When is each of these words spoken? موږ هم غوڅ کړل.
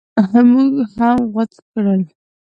موږ 0.51 0.73
هم 0.97 1.17
غوڅ 1.33 1.53
کړل. 1.71 2.01